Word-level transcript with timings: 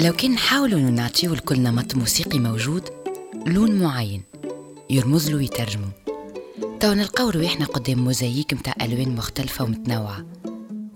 لو 0.00 0.12
كان 0.12 0.30
نحاولوا 0.30 0.80
نعطيو 0.80 1.34
لكل 1.34 1.60
نمط 1.60 1.94
موسيقي 1.96 2.38
موجود 2.38 2.88
لون 3.46 3.78
معين 3.78 4.22
يرمز 4.90 5.30
له 5.30 5.42
يترجمه 5.42 5.88
تو 6.80 6.92
نلقاو 6.92 7.30
رواحنا 7.30 7.66
قدام 7.66 8.04
موزاييك 8.04 8.54
متاع 8.54 8.74
ألوان 8.82 9.16
مختلفة 9.16 9.64
ومتنوعة. 9.64 10.26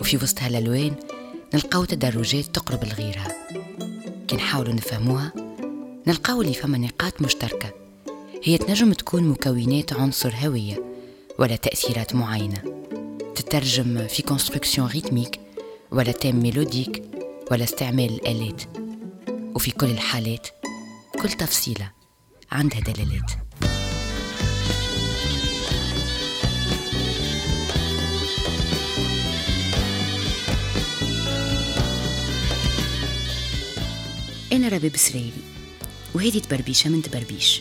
وفي 0.01 0.17
وسط 0.17 0.43
هالألوان 0.43 0.95
نلقاو 1.55 1.85
تدرجات 1.85 2.45
تقرب 2.45 2.85
لغيرها. 2.85 3.29
كي 4.29 4.37
نحاولوا 4.37 4.75
نفهموها 4.75 5.33
نلقاو 6.07 6.43
اللي 6.43 6.55
فما 6.55 6.79
نقاط 6.79 7.23
مشتركة. 7.23 7.71
هي 8.43 8.59
تنجم 8.59 8.93
تكون 8.93 9.23
مكونات 9.23 9.93
عنصر 9.93 10.35
هوية 10.45 10.85
ولا 11.39 11.57
تأثيرات 11.57 12.15
معينة. 12.15 12.63
تترجم 13.35 14.07
في 14.07 14.23
construction 14.23 14.87
rythmique 14.87 15.41
ولا 15.91 16.13
تيم 16.13 16.43
ميلوديك 16.43 17.03
ولا 17.51 17.65
استعمال 17.65 18.15
الآلات 18.15 18.82
وفي 19.55 19.71
كل 19.71 19.91
الحالات 19.91 20.49
كل 21.23 21.29
تفصيلة 21.29 21.91
عندها 22.53 22.81
دلالات. 22.81 23.31
أنا 34.53 34.69
رباب 34.69 34.97
سريري 34.97 35.33
وهذه 36.15 36.39
تبربيشة 36.39 36.91
من 36.91 37.03
تبربيش. 37.03 37.61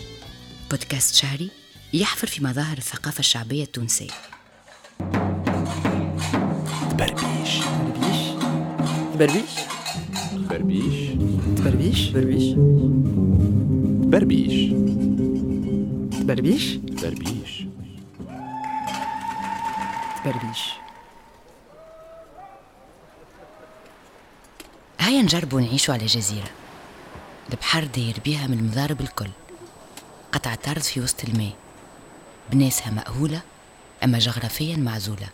بودكاست 0.71 1.15
شهري 1.15 1.51
يحفر 1.93 2.27
في 2.27 2.43
مظاهر 2.43 2.77
الثقافة 2.77 3.19
الشعبية 3.19 3.63
التونسية. 3.63 4.11
بربيش 6.93 7.59
بربيش 9.15 9.70
بربيش 10.31 11.09
بربيش 11.63 12.09
بربيش 12.09 12.53
بربيش 14.11 14.71
بربيش 16.23 16.75
بربيش 16.75 17.65
بربيش 20.25 20.71
هيا 24.99 25.21
نجربوا 25.21 25.61
نعيشوا 25.61 25.93
على 25.93 26.05
جزيرة. 26.05 26.49
البحر 27.51 27.83
داير 27.83 28.15
بيها 28.25 28.47
من 28.47 28.59
المضارب 28.59 29.01
الكل. 29.01 29.29
قطعة 30.31 30.59
أرض 30.67 30.81
في 30.81 31.01
وسط 31.01 31.23
الماء. 31.23 31.53
بناسها 32.51 32.91
مأهولة 32.91 33.41
أما 34.03 34.19
جغرافيا 34.19 34.77
معزولة. 34.77 35.29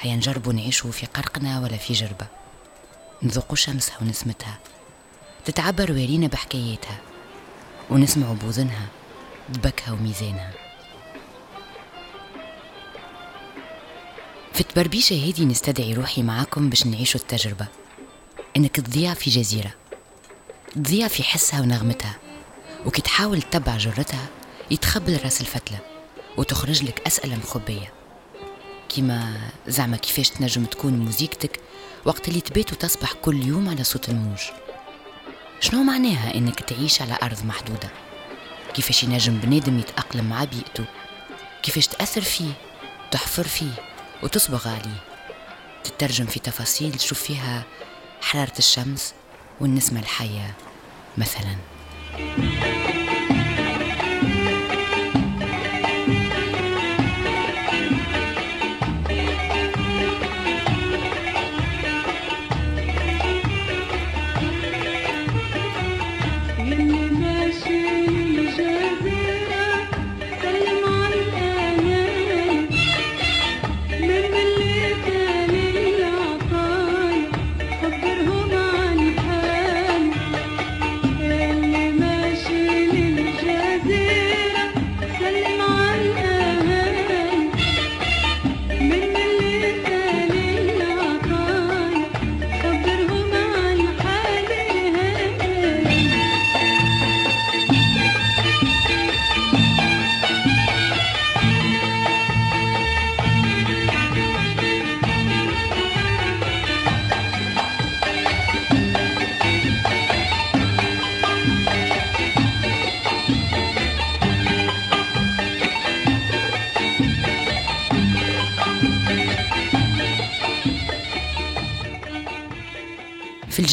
هيا 0.00 0.16
نجربوا 0.16 0.52
نعيشوا 0.52 0.90
في 0.90 1.06
قرقنة 1.06 1.62
ولا 1.62 1.76
في 1.76 1.92
جربة. 1.92 2.26
نذوقوا 3.22 3.56
شمسها 3.56 3.98
ونسمتها. 4.02 4.58
تتعبر 5.44 5.92
ورينا 5.92 6.26
بحكاياتها 6.26 6.98
ونسمعوا 7.90 8.34
بوذنها 8.34 8.86
دبكها 9.48 9.92
وميزانها. 9.92 10.52
في 14.52 14.60
التبربيشة 14.60 15.14
هذه 15.14 15.44
نستدعي 15.44 15.94
روحي 15.94 16.22
معاكم 16.22 16.70
باش 16.70 16.86
نعيشوا 16.86 17.20
التجربة. 17.20 17.66
إنك 18.56 18.76
تضيع 18.76 19.14
في 19.14 19.30
جزيرة. 19.30 19.74
تضيع 20.74 21.08
في 21.08 21.22
حسها 21.22 21.60
ونغمتها. 21.60 22.14
وكي 22.86 23.02
تحاول 23.02 23.42
تتبع 23.42 23.76
جرتها 23.76 24.26
يتخبل 24.70 25.20
رأس 25.24 25.40
الفتلة. 25.40 25.78
وتخرج 26.36 26.84
لك 26.84 27.06
أسئلة 27.06 27.36
مخبية. 27.36 27.92
كيما 28.88 29.40
زعما 29.66 29.96
كيفاش 29.96 30.30
تنجم 30.30 30.64
تكون 30.64 30.98
موزيكتك 30.98 31.60
وقت 32.04 32.28
اللي 32.28 32.40
تبات 32.40 32.72
وتصبح 32.72 33.12
كل 33.12 33.46
يوم 33.46 33.68
على 33.68 33.84
صوت 33.84 34.08
الموج 34.08 34.38
شنو 35.60 35.82
معناها 35.82 36.34
إنك 36.34 36.60
تعيش 36.60 37.02
على 37.02 37.18
أرض 37.22 37.44
محدودة؟ 37.44 37.88
كيفاش 38.74 39.04
ينجم 39.04 39.38
بنادم 39.38 39.78
يتأقلم 39.78 40.24
مع 40.24 40.44
بيئته؟ 40.44 40.84
كيفاش 41.62 41.86
تأثر 41.86 42.20
فيه 42.20 42.52
تحفر 43.10 43.44
فيه 43.44 43.72
وتصبغ 44.22 44.68
عليه؟ 44.68 45.04
تترجم 45.84 46.26
في 46.26 46.40
تفاصيل 46.40 46.92
تشوف 46.92 47.22
فيها 47.22 47.64
حرارة 48.20 48.58
الشمس 48.58 49.14
والنسمة 49.60 50.00
الحية 50.00 50.54
مثلا. 51.18 51.56
اللي 52.18 52.93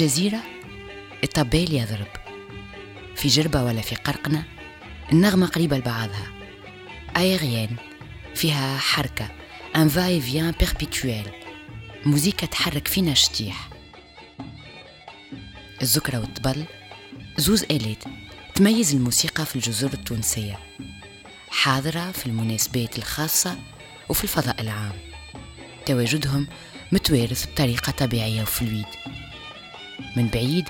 الجزيرة 0.01 0.39
الطبال 1.23 1.73
يضرب. 1.73 2.07
في 3.15 3.27
جربة 3.27 3.63
ولا 3.63 3.81
في 3.81 3.95
قرقنة 3.95 4.43
النغمة 5.11 5.47
قريبة 5.47 5.77
لبعضها. 5.77 6.31
aérienne 7.17 7.75
فيها 8.35 8.77
حركة 8.77 9.29
un 9.75 9.87
va-et-vient 9.87 10.53
perpétuel 10.59 11.25
موزيكا 12.05 12.45
تحرك 12.45 12.87
فينا 12.87 13.13
شتيح. 13.13 13.69
الزكرة 15.81 16.19
والطبل 16.19 16.65
زوز 17.37 17.63
آلات 17.63 18.03
تميز 18.55 18.95
الموسيقى 18.95 19.45
في 19.45 19.55
الجزر 19.55 19.93
التونسية. 19.93 20.59
حاضرة 21.49 22.11
في 22.11 22.25
المناسبات 22.25 22.97
الخاصة 22.97 23.57
وفي 24.09 24.23
الفضاء 24.23 24.61
العام. 24.61 24.93
تواجدهم 25.85 26.47
متوارث 26.91 27.51
بطريقة 27.51 27.91
طبيعية 27.91 28.41
وفلويد. 28.41 29.20
من 30.15 30.27
بعيد 30.27 30.65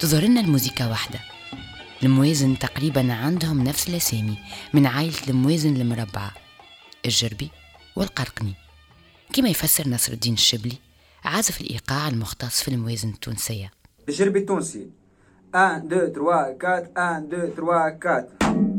تظهر 0.00 0.22
لنا 0.22 0.40
الموزيكا 0.40 0.86
واحدة. 0.86 1.18
الموازن 2.02 2.58
تقريبا 2.58 3.12
عندهم 3.12 3.62
نفس 3.62 3.88
الأسامي 3.88 4.38
من 4.74 4.86
عائلة 4.86 5.28
الموازن 5.28 5.76
المربعة 5.76 6.32
الجربي 7.04 7.50
والقرقني. 7.96 8.54
كما 9.32 9.48
يفسر 9.48 9.88
نصر 9.88 10.12
الدين 10.12 10.34
الشبلي 10.34 10.78
عازف 11.24 11.60
الإيقاع 11.60 12.08
المختص 12.08 12.62
في 12.62 12.68
الموازن 12.68 13.08
التونسية. 13.08 13.70
الجربي 14.08 14.38
التونسي. 14.38 14.86
1 15.54 15.92
2 15.92 16.12
3 16.12 16.20
4 16.20 16.56
1 16.96 17.34
2 17.34 17.52
3 17.56 18.28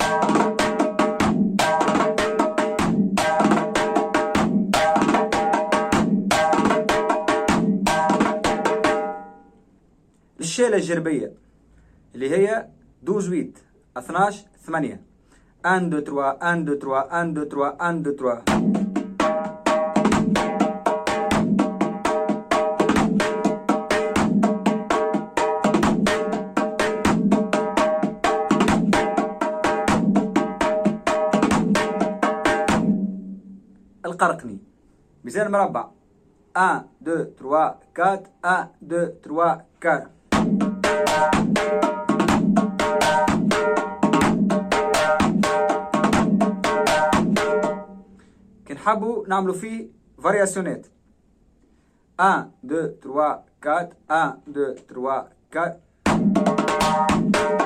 4 0.04 0.61
الشيلة 10.62 10.78
الجربية 10.78 11.34
اللي 12.16 12.30
هي 12.30 12.68
12 13.04 13.30
8 13.30 13.52
12 13.98 14.46
8 14.66 15.02
1 15.66 15.94
2 15.94 16.04
3 16.04 16.14
1 16.14 16.38
2 16.54 16.80
3 16.80 16.88
1 16.88 17.38
2 17.38 17.50
3 17.50 17.62
1 17.62 18.02
2 18.04 18.16
3 18.16 18.72
القرقني. 34.06 34.60
ميزان 35.24 35.52
مربع. 35.52 35.90
1 36.56 36.86
2 37.02 37.34
3 37.40 37.50
4 37.50 38.24
1 38.44 38.70
2 38.84 39.14
3 39.24 39.66
4 39.82 40.21
نحبوا 48.82 49.28
نعملوا 49.28 49.54
فيه 49.54 49.88
فارياسيونات 50.24 50.88
1 52.20 52.52
2 52.66 52.96
3 53.02 53.44
4 53.64 53.90
1 54.10 54.38
2 54.48 54.76
3 54.90 55.28
4 55.54 57.61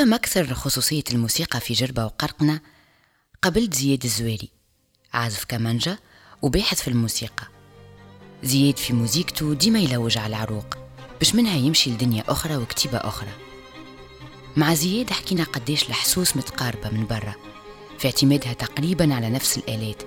نفهم 0.00 0.14
أكثر 0.14 0.54
خصوصية 0.54 1.04
الموسيقى 1.12 1.60
في 1.60 1.74
جربة 1.74 2.04
وقرقنة 2.04 2.60
قابلت 3.42 3.74
زياد 3.74 4.04
الزواري 4.04 4.48
عازف 5.12 5.44
كمانجا 5.44 5.98
وباحث 6.42 6.82
في 6.82 6.88
الموسيقى. 6.88 7.48
زياد 8.42 8.76
في 8.76 8.92
موزيكته 8.92 9.54
ديما 9.54 9.78
يلوج 9.78 10.18
على 10.18 10.26
العروق 10.26 10.78
باش 11.18 11.34
منها 11.34 11.56
يمشي 11.56 11.90
لدنيا 11.90 12.24
أخرى 12.28 12.56
وكتيبة 12.56 12.98
أخرى. 12.98 13.30
مع 14.56 14.74
زياد 14.74 15.10
حكينا 15.10 15.44
قديش 15.44 15.88
الحسوس 15.88 16.36
متقاربة 16.36 16.90
من 16.90 17.06
برا 17.06 17.34
في 17.98 18.06
اعتمادها 18.06 18.52
تقريبا 18.52 19.14
على 19.14 19.30
نفس 19.30 19.58
الآلات. 19.58 20.02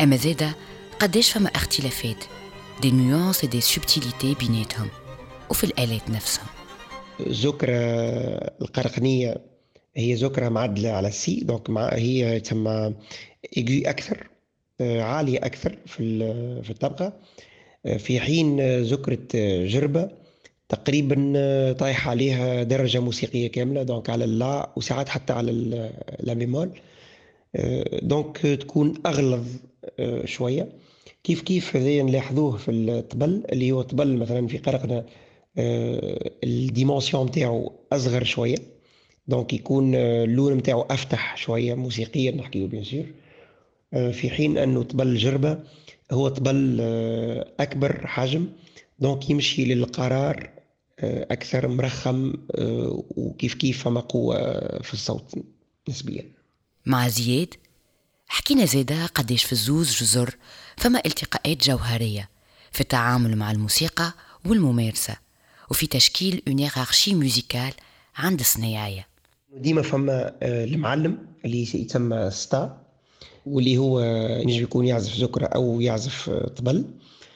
أما 0.00 0.16
زادة 0.16 0.56
قديش 1.00 1.30
فما 1.32 1.48
اختلافات 1.48 2.24
دي 2.80 2.90
نيونس 2.90 3.44
دي 3.44 3.60
سبتيليتي 3.60 4.34
بيناتهم 4.34 4.88
وفي 5.50 5.64
الآلات 5.64 6.10
نفسهم. 6.10 6.61
زكرة 7.20 7.74
القرقنية 8.62 9.36
هي 9.96 10.14
زكرة 10.14 10.50
معدلة 10.50 10.90
على 10.90 11.08
ال 11.08 11.40
si 11.40 11.70
donc 11.70 11.88
معناها 11.94 12.40
تسمى 12.40 12.94
aiguë 13.56 13.90
أكثر 13.90 14.26
آه، 14.80 15.02
عالية 15.02 15.38
أكثر 15.38 15.78
في 15.86 16.02
في 16.62 16.70
الطبقة. 16.70 17.12
آه، 17.86 17.96
في 17.96 18.20
حين 18.20 18.60
آه، 18.60 18.82
جربة 19.66 20.10
تقريبا 20.68 21.32
آه، 21.36 21.72
طايحة 21.72 22.10
عليها 22.10 22.62
درجة 22.62 23.00
موسيقية 23.00 23.48
كاملة 23.48 23.82
donc 23.82 24.10
على 24.10 24.24
ال 24.24 24.39
la 24.39 24.70
وساعات 24.76 25.08
حتى 25.08 25.32
على 25.32 25.52
la 26.20 26.34
bémol. 26.34 26.70
آه، 27.56 28.00
donc 28.02 28.38
تكون 28.38 28.94
أغلظ 29.06 29.46
شوية. 30.24 30.68
كيف 31.24 31.42
كيف 31.42 31.76
هذايا 31.76 32.02
نلاحظوه 32.02 32.56
في 32.56 32.70
الطبل؟ 32.70 33.42
اللي 33.52 33.72
هو 33.72 33.80
الطبل 33.80 34.16
مثلا 34.16 34.46
في 34.46 34.58
قرقنة 34.58 34.98
آه، 34.98 35.04
ال 35.58 35.75
dimension 35.75 37.26
نتاعو 37.26 37.72
أصغر 37.92 38.24
شوية. 38.24 38.56
donc 39.28 39.52
يكون 39.52 39.94
آه، 39.94 40.24
اللون 40.24 40.52
نتاعو 40.54 40.82
أفتح 40.82 41.36
شوية 41.36 41.74
موسيقيا 41.74 42.30
نحكيو 42.30 42.66
bien 42.66 42.84
sûr. 42.84 43.06
آه، 43.94 44.10
في 44.10 44.30
حين 44.30 44.58
أنه 44.58 44.82
طبل 44.82 45.16
جربة 45.16 45.58
هو 46.12 46.28
طبل 46.28 46.78
آه، 46.80 47.52
أكبر 47.60 48.06
حجم. 48.06 48.48
donc 48.98 49.30
يمشي 49.30 49.64
للقرار 49.74 50.50
آه، 50.98 51.26
أكثر 51.30 51.68
مرخم 51.68 52.32
آه، 52.54 53.04
وكيف 53.16 53.54
كيف 53.54 53.84
فما 53.84 54.00
قوة 54.00 54.38
في 54.82 54.94
الصوت 54.94 55.34
نسبيا. 55.88 56.32
مع 56.86 57.08
زياد 57.08 57.54
حكينا 58.28 58.64
زادة 58.64 59.06
قديش 59.06 59.44
في 59.44 59.52
الزوز 59.52 59.90
جزر 60.02 60.36
فما 60.76 61.02
التقاءات 61.06 61.64
جوهرية 61.64 62.28
في 62.72 62.80
التعامل 62.80 63.36
مع 63.36 63.50
الموسيقى 63.50 64.12
والممارسة. 64.46 65.16
وفي 65.72 65.86
تشكيل 65.86 66.42
une 66.48 66.58
hiérarchie 66.58 67.14
musicale 67.14 67.72
عند 68.16 68.40
الصنايعية. 68.40 69.06
ديما 69.56 69.82
فما 69.82 70.34
آه، 70.42 70.64
المعلم 70.64 71.18
اللي 71.44 71.62
يتسمى 71.62 72.30
ستا 72.30 72.82
واللي 73.46 73.78
هو 73.78 74.00
ينجم 74.40 74.62
يكون 74.62 74.86
يعزف 74.86 75.16
زكرة 75.16 75.44
أو 75.44 75.80
يعزف 75.80 76.30
آه، 76.30 76.48
طبل. 76.48 76.84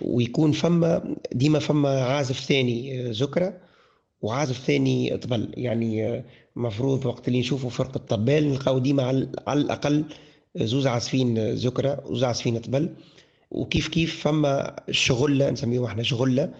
ويكون 0.01 0.53
فما 0.53 1.17
ديما 1.33 1.59
فما 1.59 2.03
عازف 2.03 2.41
ثاني 2.41 3.09
آه، 3.09 3.13
زكرة 3.13 3.53
وعازف 4.23 4.59
ثاني 4.67 5.17
طبل. 5.17 5.51
يعني 5.57 6.07
آه، 6.07 6.25
مفروض 6.57 7.07
وقت 7.07 7.29
اللي 7.29 7.41
نشوفوا 7.41 7.71
فرقة 7.71 7.99
طبال 7.99 8.49
نلقاو 8.49 8.79
ديما 8.79 9.03
على 9.47 9.61
الأقل 9.61 10.05
زوز 10.57 10.87
عازفين 10.87 11.39
آه، 11.39 11.53
ذكرى 11.55 11.99
وزوز 12.05 12.25
عازفين 12.25 12.59
طبل. 12.59 12.95
وكيف 13.51 13.89
كيف 13.89 14.21
فما 14.21 14.77
شغلة 14.91 15.51
نسميوها 15.51 15.89
إحنا 15.91 16.03
شغلة 16.03 16.53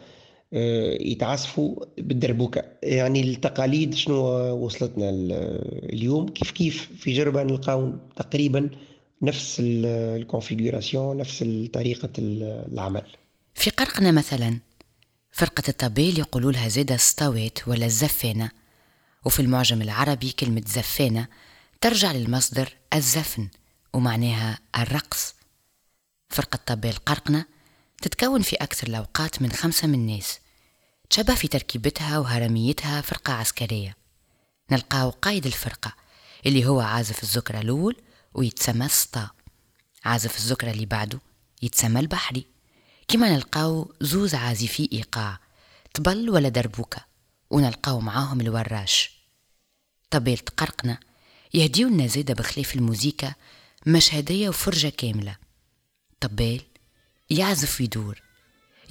آه، 0.53 0.99
يتعزفوا 1.01 1.85
بالدربوكة. 1.99 2.65
يعني 2.83 3.21
التقاليد 3.21 3.95
شنو 3.95 4.17
وصلتنا 4.65 5.11
ال- 5.11 5.93
اليوم؟ 5.93 6.29
كيف 6.29 6.51
كيف 6.51 6.91
في 6.99 7.13
جربة 7.13 7.43
نلقاو 7.43 7.93
تقريبا 8.17 8.71
نفس 9.23 9.61
ال- 9.61 9.87
الكونفيغوراسيون 10.21 11.17
نفس 11.17 11.45
طريقة 11.73 12.09
ال- 12.19 12.65
العمل؟ 12.73 13.03
في 13.55 13.71
قرقنا 13.71 14.11
مثلا 14.11 14.59
فرقة 15.33 15.63
الطبيل 15.69 16.19
يقولوا 16.19 16.53
لها 16.53 16.69
زيدا 16.69 16.95
السطوات 16.95 17.69
ولا 17.69 17.87
الزفانة. 17.87 18.51
وفي 19.25 19.41
المعجم 19.41 19.83
العربي 19.83 20.33
كلمة 20.33 20.63
زفانة 20.67 21.29
ترجع 21.81 22.13
للمصدر 22.13 22.73
الزفن 22.95 23.49
ومعناها 23.95 24.59
الرقص. 24.79 25.35
فرقة 26.29 26.59
طبال 26.67 26.95
قرقنة 26.95 27.45
تتكون 28.03 28.43
في 28.43 28.57
أكثر 28.57 28.87
الأوقات 28.87 29.43
من 29.43 29.53
خمسة 29.53 29.87
من 29.89 30.07
ناس. 30.07 30.39
تشبه 31.11 31.35
في 31.35 31.49
تركيبتها 31.49 32.19
وهرميتها 32.19 33.01
فرقة 33.01 33.33
عسكرية. 33.33 33.97
نلقاو 34.71 35.11
قائد 35.11 35.47
الفرقة 35.47 35.93
اللي 36.47 36.67
هو 36.67 36.81
عازف 36.81 37.23
الذكرى 37.23 37.61
الأول 37.61 37.97
ويتسمى 38.35 38.87
السطا 38.87 39.31
عازف 40.05 40.37
الذكرى 40.37 40.71
اللي 40.71 40.87
بعده 40.87 41.21
يتسمى 41.63 42.01
البحري. 42.01 42.47
كما 43.09 43.31
نلقاو 43.35 43.95
زوز 44.01 44.35
عازفي 44.35 44.89
إيقاع 44.93 45.39
طبل 45.95 46.31
ولا 46.31 46.49
دربوكة 46.49 47.05
ونلقاو 47.51 48.01
معاهم 48.01 48.41
الوراش. 48.41 49.17
طبيلة 50.11 50.43
قرقنة 50.57 50.99
يهديونا 51.55 52.07
زيدا 52.07 52.35
بخلاف 52.35 52.75
الموزيكا 52.75 53.35
مشهدية 53.87 54.49
وفرجة 54.49 54.89
كاملة. 54.89 55.37
طبال 56.21 56.61
يعزف 57.31 57.81
ويدور 57.81 58.23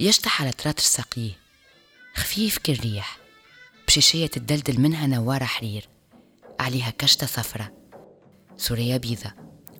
يشطح 0.00 0.42
على 0.42 0.50
طراطش 0.52 0.82
ساقيه 0.82 1.32
خفيف 2.14 2.58
كالريح 2.58 3.18
بشاشية 3.88 4.26
تدلدل 4.26 4.80
منها 4.80 5.06
نوارة 5.06 5.44
حرير 5.44 5.88
عليها 6.60 6.90
كشتة 6.90 7.26
صفرة 7.26 7.72
سورية 8.56 8.96
بيضة 8.96 9.32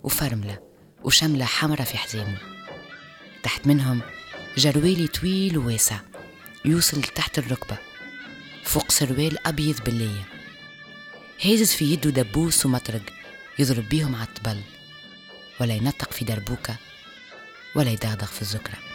وفرملة 0.03 0.59
وشملة 1.03 1.45
حمرة 1.45 1.83
في 1.83 1.97
حزامه. 1.97 2.37
تحت 3.43 3.67
منهم 3.67 4.01
جرويلي 4.57 5.07
طويل 5.07 5.57
وواسع 5.57 5.99
يوصل 6.65 7.03
تحت 7.03 7.39
الركبة 7.39 7.77
فوق 8.63 8.91
سروال 8.91 9.47
أبيض 9.47 9.83
باللية. 9.83 10.25
هازز 11.41 11.71
في 11.71 11.93
يده 11.93 12.09
دبوس 12.09 12.65
ومطرق 12.65 13.13
يضرب 13.59 13.89
بيهم 13.89 14.15
على 14.15 14.27
الطبل 14.27 14.61
ولا 15.59 15.73
ينطق 15.73 16.13
في 16.13 16.25
دربوكة 16.25 16.75
ولا 17.77 17.89
يدغدغ 17.91 18.25
في 18.25 18.41
الذكرى 18.41 18.86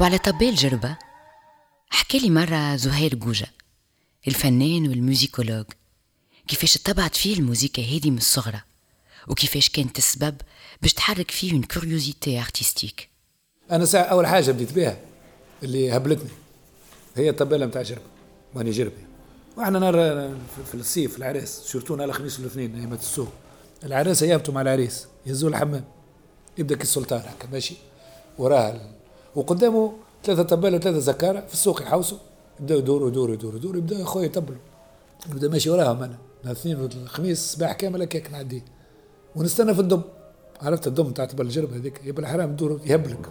وعلى 0.00 0.18
طبال 0.18 0.54
جربة 0.54 0.96
حكى 1.90 2.18
لي 2.18 2.30
مرة 2.30 2.76
زهير 2.76 3.14
جوجة 3.14 3.46
الفنان 4.28 4.88
وال 4.88 5.00
musicologue 5.00 5.64
كيفاش 6.48 6.76
اتبعت 6.76 7.16
فيه 7.16 7.36
الموسيقى 7.38 7.98
هذه 7.98 8.10
من 8.10 8.16
الصغرى 8.18 8.60
وكيفاش 9.28 9.68
كانت 9.68 9.98
السبب 9.98 10.34
باش 10.82 10.92
تحرك 10.92 11.30
فيه 11.30 11.52
une 11.52 11.62
curiosité 11.62 12.38
artistique 12.40 13.08
أنا 13.70 13.84
ساعة 13.84 14.02
أول 14.04 14.26
حاجة 14.26 14.50
بديت 14.50 14.72
بها 14.72 14.98
اللي 15.62 15.96
هبلتني 15.96 16.30
هي 17.16 17.30
الطباله 17.30 17.66
نتاع 17.66 17.82
جربة 17.82 18.00
ماني 18.54 18.70
جربي 18.70 19.06
وإحنا 19.56 19.78
نرى 19.78 20.34
في 20.66 20.74
الصيف 20.74 21.16
العراس 21.18 21.68
شرطونا 21.72 22.02
على 22.02 22.12
خميس 22.12 22.38
والاثنين 22.40 22.74
ايامة 22.78 22.96
السوق 22.96 23.32
العراس 23.84 24.22
يهبطوا 24.22 24.54
مع 24.54 24.60
العريس 24.62 25.06
يهزوا 25.26 25.48
الحمام 25.50 25.84
يبدأ 26.58 26.76
كالسلطان 26.76 27.20
هكا 27.20 27.48
ماشي؟ 27.52 27.74
وراه 28.38 28.70
ال- 28.70 28.97
وقدامه 29.38 29.92
ثلاثة 30.24 30.42
طبالة 30.42 30.76
وثلاثة 30.76 30.98
زكارة 30.98 31.40
في 31.40 31.52
السوق 31.52 31.82
يحوسوا. 31.82 32.18
يبداو 32.60 32.78
يدوروا 32.78 33.08
يدوروا 33.08 33.34
يدوروا 33.34 33.58
يدوروا 33.58 33.76
يبداو 33.76 33.98
يا 33.98 34.04
خويا 34.04 34.26
يطبلوا. 34.26 34.58
يبدأ 35.30 35.48
ماشي 35.48 35.70
وراهم 35.70 36.02
أنا. 36.02 36.18
الاثنين 36.44 36.80
والخميس 36.80 37.52
صباح 37.52 37.72
كامل 37.72 38.02
هكاك 38.02 38.30
نعدي. 38.32 38.62
ونستنى 39.36 39.74
في 39.74 39.80
الدم. 39.80 40.02
عرفت 40.62 40.86
الدم 40.86 41.10
تاع 41.10 41.24
طبل 41.24 41.46
الجرب 41.46 41.72
هذيك؟ 41.72 42.00
يبقى 42.04 42.22
الحرام 42.22 42.56
تدور 42.56 42.80
يهبلك. 42.84 43.28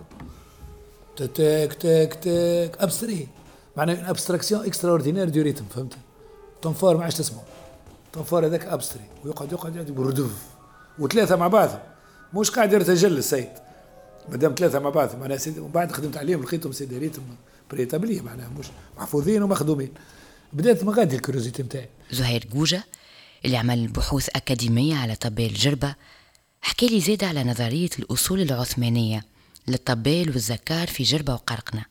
تاك 1.17 1.73
تاك 1.73 2.13
تاك. 2.13 2.77
abstrait. 2.81 3.27
معناها 3.77 4.09
abstraction 4.09 4.65
extraordinaire 4.65 5.29
de 5.29 5.41
rythme 5.41 5.65
فهمت؟ 5.65 5.93
temps 6.61 6.81
fort 6.81 6.97
ما 6.97 7.03
عادش 7.03 7.15
تسمعه. 7.15 7.43
temps 8.13 8.31
fort 8.31 8.45
هذاك 8.45 8.65
abstrait. 8.65 9.03
ويقعد 9.25 9.51
يقعد 9.51 9.75
يقعد 9.75 9.89
يقول 9.89 10.05
ردف 10.05 10.47
وثلاثة 10.99 11.35
مع 11.35 11.47
بعضهم 11.47 11.79
مش 12.33 12.51
قاعد 12.51 12.73
يرتجل 12.73 13.17
السيد 13.17 13.49
مادام 14.29 14.55
ثلاثة 14.57 14.79
مع 14.79 14.89
بعضهم 14.89 15.19
معناها 15.19 15.37
سيد 15.37 15.59
ومن 15.59 15.71
بعد 15.71 15.91
خدمت 15.91 16.17
عليهم 16.17 16.43
لقيتهم 16.43 16.71
c'est 16.71 16.88
des 16.88 16.97
rythmes 16.97 17.21
préétablis 17.71 18.21
معناها 18.21 18.49
مش 18.59 18.65
محفوظين 18.97 19.43
ومخدومين. 19.43 19.89
بدأت 20.53 20.83
مغادي 20.83 21.15
ال 21.15 21.20
curiosité 21.20 21.63
نتاعي. 21.63 21.89
زهير 22.11 22.47
جوجة 22.53 22.83
اللي 23.45 23.57
عمل 23.57 23.87
بحوث 23.87 24.29
أكاديمية 24.35 24.95
على 24.95 25.15
طبال 25.15 25.53
جربة 25.53 25.95
حكى 26.61 26.87
لي 26.87 27.01
زاد 27.01 27.23
على 27.23 27.43
نظرية 27.43 27.89
الأصول 27.99 28.41
العثمانية 28.41 29.25
للطبال 29.67 30.29
والزكار 30.29 30.87
في 30.87 31.03
جربة 31.03 31.33
وقرقنة. 31.33 31.85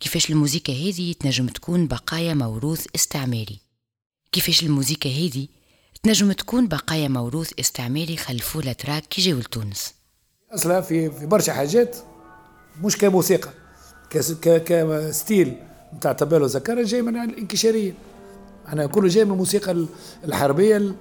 كيفاش 0.00 0.30
الموسيقى 0.30 0.90
هذه 0.90 1.12
تنجم 1.12 1.46
تكون 1.46 1.86
بقايا 1.86 2.34
موروث 2.34 2.86
استعماري؟ 2.94 3.58
كيفاش 4.32 4.62
الموسيقى 4.62 5.28
هذه 5.28 5.48
تنجم 6.02 6.32
تكون 6.32 6.68
بقايا 6.68 7.08
موروث 7.08 7.52
استعماري 7.60 8.16
خلفوه 8.16 8.62
الأتراك 8.62 9.06
كي 9.06 9.22
جاو 9.22 9.38
لتونس؟ 9.38 9.94
أصلا 10.54 10.80
في 10.80 11.10
في 11.10 11.26
برشا 11.26 11.52
حاجات 11.52 11.96
مش 12.82 12.98
كموسيقى 12.98 13.48
ك 14.10 14.34
style 14.34 15.56
نتاع 15.96 16.12
طبال 16.12 16.42
وزكرة 16.42 16.82
جاي 16.82 17.02
من 17.02 17.16
الانكشاريين 17.16 17.94
معناها 18.66 18.86
كله 18.86 19.08
جاي 19.08 19.24
من 19.24 19.32
الموسيقى 19.32 19.70
ال- 19.72 19.86
الحربية 20.24 20.76
ال- 20.76 20.94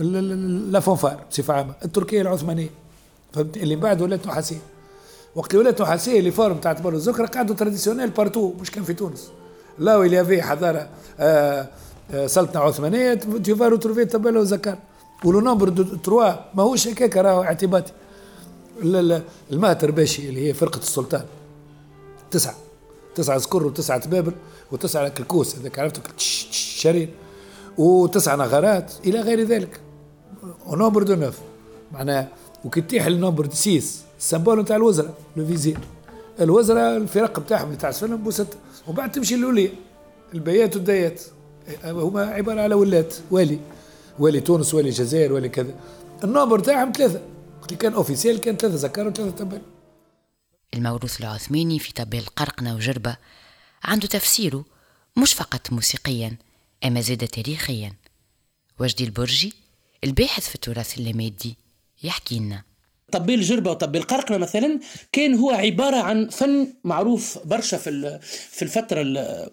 ال- 0.00 0.16
ال- 0.16 0.72
la 0.72 0.80
fanfare 0.80 1.24
بصفة 1.30 1.54
عامة 1.54 1.74
التركية 1.84 2.22
العثمانية. 2.22 2.68
فهمت؟ 3.32 3.56
اللي 3.56 3.76
من 3.76 3.82
بعد 3.82 4.02
ولات 4.02 4.26
نحاسية. 4.26 4.56
وقت 5.34 5.50
اللي 5.54 5.64
ولات 5.64 5.82
نحاسية 5.82 6.18
les 6.18 6.30
fanfares 6.30 6.54
نتاع 6.54 6.72
طبال 6.72 6.94
والزكرة 6.94 7.26
قعدوا 7.26 7.56
traditionnelles 7.56 8.10
partout 8.10 8.52
مش 8.60 8.70
كان 8.70 8.84
في 8.84 8.94
تونس. 8.94 9.30
là 9.78 9.96
où 9.96 10.04
il 10.04 10.12
y 10.14 10.19
avait 10.19 10.42
حضاره 10.42 10.88
آه، 11.20 11.68
آه، 12.10 12.26
سلطنة 12.26 12.62
عثمانية 12.62 13.14
vas 13.14 13.72
retrouver 13.72 14.10
طبال 14.12 14.36
وزكرة 14.36 14.78
و 15.24 15.29
le 15.29 15.40
nombre 15.40 15.68
de 15.68 15.82
trois 15.82 16.32
ماهوش 16.54 16.88
هكاك 16.88 17.16
راهو 17.16 17.42
اعتباطي. 17.42 17.92
المهتر 19.52 19.90
باشي 19.90 20.28
اللي 20.28 20.48
هي 20.48 20.54
فرقة 20.54 20.78
السلطان. 20.78 21.24
تسعة. 22.30 22.54
تسعة 23.14 23.38
زكر 23.38 23.66
وتسعة 23.66 24.08
طبل 24.08 24.32
وتسعة 24.72 25.08
كلكوس 25.08 25.58
هذاك 25.58 25.78
عرفت 25.78 26.20
شرين 26.20 27.10
وتسعة 27.78 28.36
نقرات 28.36 28.92
إلى 29.06 29.20
غير 29.20 29.42
ذلك. 29.42 29.80
و 30.66 30.71
nombre 30.71 31.02
de 31.02 31.14
neuf. 31.14 31.38
معناها 31.92 32.28
وكي 32.64 32.80
تيح 32.80 33.06
ال 33.06 33.12
nombre 33.12 33.48
six 33.52 34.02
ال 34.18 34.23
symbole 34.23 34.60
نتاع 34.60 34.76
الوزراء 34.76 35.14
les 35.36 35.46
vizirs 35.46 35.78
الوزراء 36.40 36.96
الفرق 36.96 37.38
نتاعهم 37.38 37.66
اللي 37.66 37.76
تاع 37.76 37.90
سفلهم 37.90 38.22
بوستة 38.22 38.56
وبعد 38.88 39.12
تمشي 39.12 39.36
للولية 39.36 39.70
البيات 40.34 40.76
والديات. 40.76 41.22
هما 41.84 42.24
عبارة 42.24 42.60
على 42.60 42.74
ولات. 42.74 43.14
والي. 43.30 43.58
والي 44.18 44.40
تونس 44.40 44.74
والي 44.74 44.88
الجزائر 44.88 45.32
والي 45.32 45.48
كذا. 45.48 45.74
ال 46.24 46.29
nombre 46.29 46.58
تاعهم 46.58 46.92
ثلاثة. 46.92 47.20
اللي 47.70 47.78
كان 47.82 47.92
officiel 47.92 48.40
كان 48.40 48.56
ثلاثة 48.56 48.76
زكار 48.76 49.08
وثلاثة 49.08 49.36
طبال 49.36 49.62
الموروث 50.74 51.20
العثماني 51.20 51.78
في 51.78 51.92
طبال 51.92 52.26
قرقنة 52.26 52.74
وجربة 52.74 53.16
عنده 53.84 54.06
تفسيره 54.08 54.64
مش 55.16 55.32
فقط 55.34 55.72
موسيقيا 55.72 56.36
أما 56.84 57.00
زاد 57.00 57.28
تاريخيا. 57.28 57.92
وجدي 58.80 59.04
البرجي 59.04 59.52
الباحث 60.04 60.48
في 60.48 60.54
التراث 60.54 60.98
اللامادي 60.98 61.56
يحكي 62.02 62.38
لنا. 62.38 62.62
طبيل 63.12 63.42
جربة 63.42 63.70
وطبيل 63.70 64.02
قرقنة 64.02 64.38
مثلا 64.38 64.80
كان 65.12 65.34
هو 65.34 65.50
عبارة 65.50 65.96
عن 66.02 66.28
فن 66.28 66.74
معروف 66.84 67.38
برشا 67.46 67.76
في 67.78 67.90
ال- 67.90 68.20
في 68.22 68.62
الفترة 68.62 69.00
ال- 69.02 69.50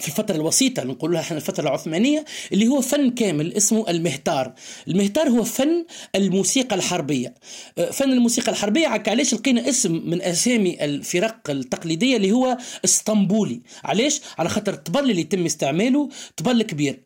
في 0.00 0.08
الفترة 0.08 0.36
الوسيطة 0.36 0.84
نقول 0.84 1.12
لها 1.12 1.20
إحنا 1.20 1.36
الفترة 1.36 1.62
العثمانية 1.64 2.24
اللي 2.52 2.68
هو 2.68 2.80
فن 2.80 3.10
كامل 3.10 3.52
اسمه 3.52 3.90
المهتار. 3.90 4.52
المهتار 4.88 5.28
هو 5.28 5.44
فن 5.44 5.84
الموسيقى 6.14 6.76
الحربية. 6.76 7.34
آه، 7.78 7.90
فن 7.90 8.12
الموسيقى 8.12 8.52
الحربية 8.52 8.86
علاش 8.86 9.34
لقينا 9.34 9.68
اسم 9.68 10.02
من 10.10 10.22
أسامي 10.22 10.84
الفرق 10.84 11.50
التقليدية 11.50 12.16
اللي 12.16 12.32
هو 12.32 12.56
اسطنبولي؟ 12.84 13.60
علاش 13.84 14.20
على 14.38 14.48
خاطر 14.48 14.72
الطبل 14.72 15.10
اللي 15.10 15.20
يتم 15.20 15.44
استعماله 15.44 16.08
طبل 16.36 16.62
كبير. 16.62 17.00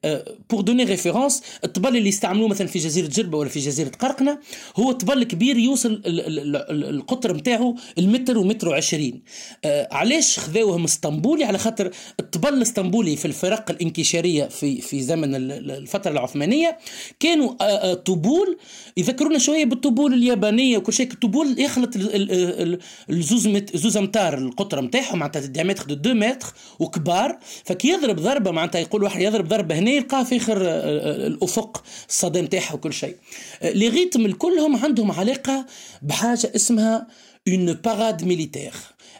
pour 0.51 0.61
donner 0.61 0.85
référence 0.85 1.43
الطبل 1.65 1.97
اللي 1.97 2.09
يستعملوه 2.09 2.49
مثلا 2.49 2.67
في 2.67 2.79
جزيرة 2.79 3.07
جربة 3.07 3.39
ولا 3.39 3.49
في 3.49 3.61
جزيرة 3.61 3.89
قرقنة 3.89 4.39
هو 4.77 4.93
طبل 4.93 5.25
كبير 5.25 5.57
يوصل 5.59 5.93
ال- 5.93 6.07
ال- 6.07 6.39
ال- 6.39 6.57
ال- 6.57 6.85
القطر 6.95 7.37
نتاعو 7.37 7.77
المتر 7.99 8.39
ومتر 8.39 8.69
وعشرين. 8.69 9.23
آه، 9.65 9.89
علاش 9.93 10.39
خذاوهم 10.39 10.85
اسطنبولي؟ 10.85 11.45
على 11.45 11.59
خاطر 11.59 11.91
الطبل 12.21 12.63
في 12.93 13.25
الفرق 13.25 13.71
الانكشارية 13.71 14.45
في 14.45 14.81
في 14.81 15.03
زمن 15.03 15.35
ال- 15.35 15.53
ال- 15.53 15.71
الفترة 15.71 16.11
العثمانية 16.11 16.79
كانوا 17.21 17.53
آه، 17.61 17.65
آه، 17.65 17.95
طبول 17.95 18.59
يذكرونا 18.97 19.39
شوية 19.39 19.65
بالطبول 19.65 20.15
اليابانية 20.15 20.79
وكل 20.79 20.93
شيء 20.93 21.13
الطبول 21.13 21.61
يخلط 21.61 21.97
ال- 21.97 22.15
ال- 22.15 22.31
ال- 22.63 22.79
الزوز 23.11 23.49
زوز 23.75 23.97
أمتار 23.97 24.39
القطر 24.39 24.81
نتاعهم 24.81 25.19
معناتها 25.19 25.41
ال 25.45 25.49
diamètre 25.49 25.85
de 25.85 25.95
2 25.95 26.17
متر 26.19 26.47
وكبار. 26.79 27.39
فكي 27.65 27.89
يضرب 27.89 28.17
ضربة 28.17 28.51
معناتها 28.51 28.79
يقول 28.79 29.03
واحد 29.03 29.21
يضرب 29.21 29.49
ضربة 29.49 29.79
هنا 29.79 29.91
يلقاه 29.91 30.23
في 30.25 30.37
آخر 30.37 30.57
آه، 30.67 31.27
الأفق 31.27 31.85
الصدى 32.09 32.41
نتاعها 32.41 32.75
وكل 32.75 32.93
شيء. 32.93 33.17
les 33.63 33.89
rythmes 33.89 34.33
كلهم 34.33 34.77
عندهم 34.77 35.13
علاقة 35.13 35.67
بحاجة 36.03 36.53
اسمها 36.57 37.07
une 37.49 37.73
parade 37.73 38.25
militaire 38.25 38.73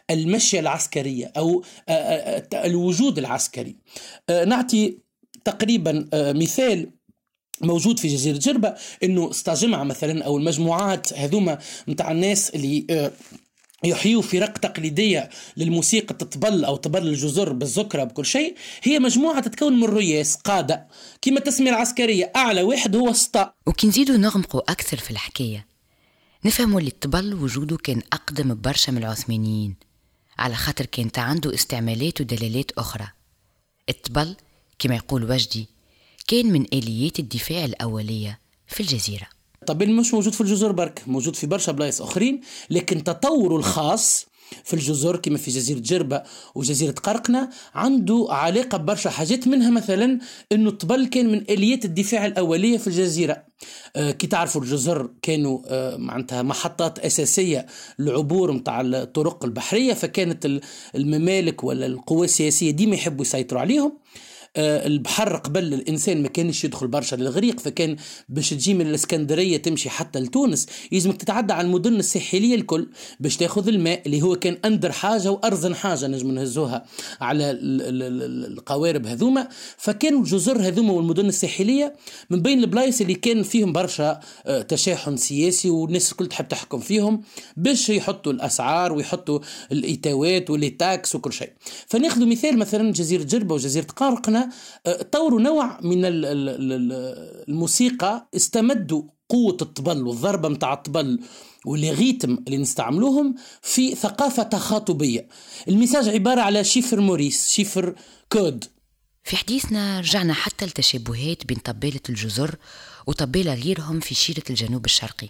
المشية 0.09 0.59
العسكرية 0.59 1.31
أو 1.37 1.63
آه، 1.89 1.91
آه، 1.91 2.47
آه، 2.53 2.65
الوجود 2.65 3.17
العسكري. 3.17 3.75
نعطي 4.29 4.97
تقريبا 5.45 6.09
مثال 6.13 6.89
موجود 7.61 7.99
في 7.99 8.07
جزيرة 8.07 8.37
جربة 8.37 8.75
إنه 9.03 9.29
استجمع 9.29 9.83
مثلا 9.83 10.23
أو 10.23 10.37
المجموعات 10.37 11.13
هذوما 11.13 11.59
متاع 11.87 12.11
الناس 12.11 12.49
اللي 12.49 13.11
يحيوا 13.83 14.21
فرق 14.21 14.57
تقليدية 14.57 15.29
للموسيقى 15.57 16.15
تطبل 16.15 16.65
أو 16.65 16.75
طبل 16.75 17.07
الجزر 17.07 17.53
بالزكرة 17.53 18.03
بكل 18.03 18.25
شيء. 18.25 18.55
هي 18.83 18.99
مجموعة 18.99 19.41
تتكون 19.41 19.79
من 19.79 19.85
رياس 19.85 20.35
قادة. 20.35 20.87
كما 21.21 21.37
التسمية 21.37 21.69
العسكرية 21.69 22.31
أعلى 22.35 22.63
واحد 22.63 22.95
هو 22.95 23.09
السطا 23.09 23.53
وكي 23.67 23.87
نزيدو 23.87 24.13
نغمقوا 24.17 24.71
أكثر 24.71 24.97
في 24.97 25.11
الحكاية 25.11 25.65
نفهموا 26.45 26.79
اللي 26.79 26.91
الطبل 26.91 27.33
وجوده 27.33 27.77
كان 27.77 28.01
أقدم 28.13 28.61
برشا 28.61 28.91
من 28.91 28.97
العثمانيين. 28.97 29.75
على 30.37 30.55
خاطر 30.55 30.85
كانت 30.85 31.19
عنده 31.19 31.53
استعمالات 31.53 32.21
ودلالات 32.21 32.71
أخرى. 32.77 33.07
الطبل 33.89 34.35
كما 34.79 34.95
يقول 34.95 35.31
وجدي 35.31 35.67
كان 36.27 36.45
من 36.45 36.65
آليات 36.73 37.19
الدفاع 37.19 37.65
الأولية 37.65 38.39
في 38.67 38.79
الجزيرة. 38.79 39.27
طبل 39.67 39.91
مش 39.91 40.13
موجود 40.13 40.33
في 40.33 40.41
الجزر 40.41 40.71
برك 40.71 41.03
موجود 41.07 41.35
في 41.35 41.47
برشا 41.47 41.71
بلايص 41.71 42.01
أخرين 42.01 42.41
لكن 42.69 43.03
تطوره 43.03 43.55
الخاص 43.55 44.25
في 44.63 44.73
الجزر 44.73 45.15
كما 45.17 45.37
في 45.37 45.51
جزيرة 45.51 45.79
جربة 45.79 46.23
وجزيرة 46.55 46.91
قرقنة 46.91 47.49
عنده 47.73 48.27
علاقة 48.29 48.77
ببرشا 48.77 49.09
حاجات 49.09 49.47
منها 49.47 49.69
مثلا 49.69 50.19
إنه 50.51 50.69
الطبل 50.69 51.07
كان 51.07 51.31
من 51.31 51.37
آليات 51.49 51.85
الدفاع 51.85 52.25
الأولية 52.25 52.77
في 52.77 52.87
الجزيرة. 52.87 53.43
آه 53.95 54.11
كي 54.11 54.27
تعرفوا 54.27 54.61
الجزر 54.61 55.09
كانوا 55.21 55.59
آه 55.67 55.97
معناتها 55.97 56.41
محطات 56.41 56.99
أساسية 56.99 57.65
لعبور 57.99 58.51
متاع 58.51 58.81
الطرق 58.81 59.45
البحرية 59.45 59.93
فكانت 59.93 60.45
ال- 60.45 60.61
الممالك 60.95 61.63
ولا 61.63 61.85
القوى 61.85 62.25
السياسية 62.25 62.71
ديما 62.71 62.95
يحبوا 62.95 63.25
يسيطروا 63.25 63.61
عليهم. 63.61 63.97
البحر 64.57 65.35
قبل 65.35 65.73
الإنسان 65.73 66.21
ما 66.21 66.27
كانش 66.27 66.63
يدخل 66.63 66.87
برشا 66.87 67.15
للغريق 67.15 67.59
فكان 67.59 67.95
باش 68.29 68.49
تجي 68.49 68.73
من 68.73 68.87
الإسكندرية 68.87 69.57
تمشي 69.57 69.89
حتى 69.89 70.19
لتونس. 70.19 70.65
يلزمك 70.91 71.17
تتعدى 71.17 71.53
على 71.53 71.67
المدن 71.67 71.95
الساحلية 71.95 72.55
الكل 72.55 72.87
باش 73.19 73.37
تاخذ 73.37 73.67
الماء 73.67 74.01
اللي 74.05 74.21
هو 74.21 74.35
كان 74.35 74.57
أندر 74.65 74.91
حاجة 74.91 75.31
وأرزن 75.31 75.75
حاجة 75.75 76.07
نجم 76.07 76.31
نهزوها 76.31 76.85
على 77.21 77.51
ال- 77.51 77.81
ال- 77.81 78.03
ال- 78.23 78.51
القوارب 78.57 79.05
هذوما. 79.05 79.47
فكانوا 79.77 80.19
الجزر 80.19 80.57
هذوما 80.61 80.93
والمدن 80.93 81.25
الساحلية 81.25 81.93
من 82.29 82.41
بين 82.41 82.59
البلايص 82.59 83.01
اللي 83.01 83.13
كان 83.15 83.43
فيهم 83.43 83.73
برشا 83.73 84.19
آه، 84.45 84.61
تشاحن 84.61 85.17
سياسي 85.17 85.69
والناس 85.69 86.11
الكل 86.11 86.27
تحب 86.27 86.47
تحكم 86.47 86.79
فيهم 86.79 87.21
باش 87.57 87.89
يحطوا 87.89 88.31
الأسعار 88.31 88.93
ويحطوا 88.93 89.39
الإيتاوات 89.71 90.49
و 90.49 90.54
les 90.54 90.69
taxes 90.69 91.15
وكل 91.15 91.33
شيء. 91.33 91.49
فناخذ 91.87 92.25
مثال 92.25 92.57
مثلا 92.57 92.91
جزيرة 92.93 93.23
جربة 93.23 93.55
وجزيرة 93.55 93.85
قرقنة. 93.95 94.44
آه، 94.85 95.01
طوروا 95.01 95.41
نوع 95.41 95.79
من 95.81 96.05
ال- 96.05 96.25
ال- 96.25 96.49
ال- 96.49 97.45
الموسيقى 97.49 98.29
استمدوا 98.35 99.03
قوة 99.29 99.57
الطبل 99.61 100.07
والضربة 100.07 100.49
متاع 100.49 100.73
الطبل 100.73 101.19
وال 101.65 101.83
rythme 101.83 102.37
اللي 102.47 102.57
نستعملوهم 102.57 103.35
في 103.61 103.95
ثقافة 103.95 104.43
تخاطبية. 104.43 105.27
ال 105.67 105.72
message 105.72 106.09
عبارة 106.09 106.41
على 106.41 106.63
شفر 106.63 106.99
مورس 106.99 107.49
شفر 107.51 107.95
كود. 108.31 108.65
في 109.23 109.37
حديثنا 109.37 109.99
رجعنا 109.99 110.33
حتى 110.33 110.65
لتشابهات 110.65 111.45
بين 111.45 111.57
طبالة 111.57 111.99
الجزر 112.09 112.55
وطبالة 113.07 113.53
غيرهم 113.53 113.99
في 113.99 114.15
شيرة 114.15 114.43
الجنوب 114.49 114.85
الشرقي 114.85 115.29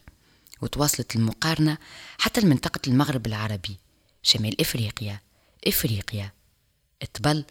وتواصلت 0.61 1.15
المقارنة 1.15 1.77
حتى 2.17 2.41
لمنطقة 2.41 2.79
المغرب 2.87 3.25
العربي 3.27 3.77
شمال 4.23 4.61
إفريقيا 4.61 5.19
إفريقيا. 5.67 6.31
الطبل 7.03 7.43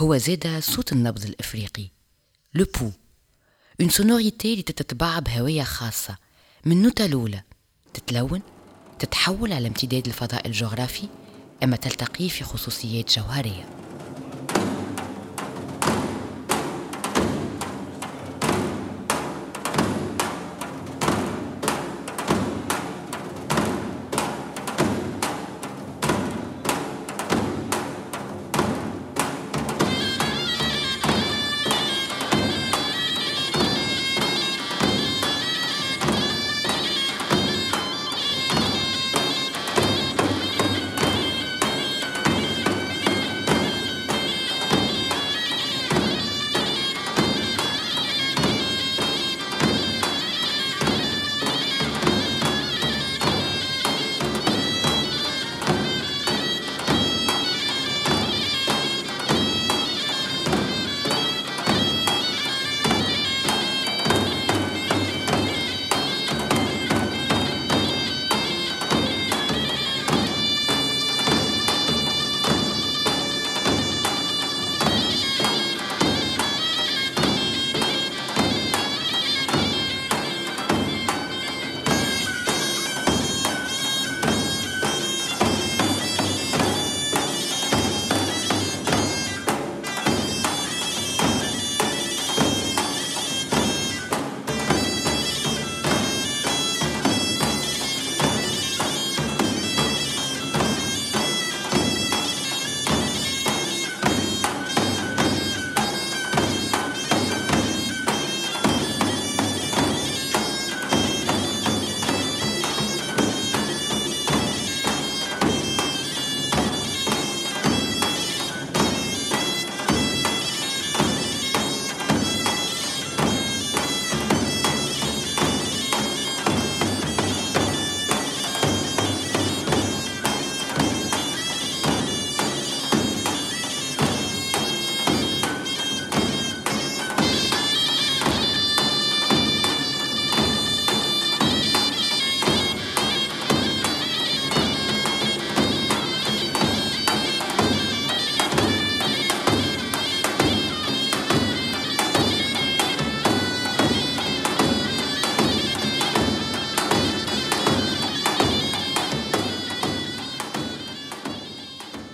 هو 0.00 0.16
زاد 0.16 0.58
صوت 0.60 0.92
النبض 0.92 1.24
الإفريقي. 1.24 1.88
la 2.54 2.66
peau 2.80 2.90
une 3.80 3.88
sonorité 3.88 4.52
اللي 4.52 4.62
تتطبع 4.62 5.18
بهوية 5.18 5.62
خاصة. 5.62 6.16
من 6.64 6.82
نوتة 6.82 7.04
الأولى. 7.04 7.42
تتلون 7.94 8.42
تتحول 8.98 9.52
على 9.52 9.68
امتداد 9.68 10.06
الفضاء 10.06 10.46
الجغرافي 10.46 11.08
أما 11.62 11.76
تلتقي 11.76 12.28
في 12.28 12.44
خصوصيات 12.44 13.18
جوهرية. 13.18 13.89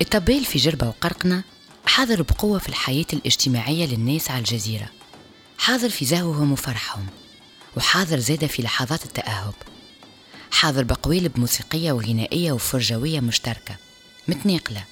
الطبال 0.01 0.45
في 0.45 0.59
جربة 0.59 0.89
وقرقنة 0.89 1.45
حاضر 1.87 2.23
بقوة 2.23 2.59
في 2.59 2.69
الحياة 2.69 3.07
الاجتماعية 3.13 3.87
للناس 3.87 4.31
على 4.31 4.39
الجزيرة. 4.39 4.91
حاضر 5.59 5.89
في 5.89 6.05
زهوهم 6.05 6.53
وفرحهم 6.53 7.07
وحاضر 7.77 8.19
زاد 8.19 8.47
في 8.47 8.63
لحظات 8.63 9.05
التأهب. 9.05 9.55
حاضر 10.51 10.83
بقوالب 10.83 11.41
موسيقية 11.41 11.93
وغنائية 11.93 12.53
وفرجوية 12.53 13.21
مشتركة. 13.21 13.77
متناقلة 14.29 14.85